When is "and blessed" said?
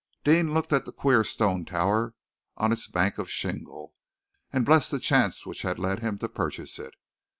4.51-4.89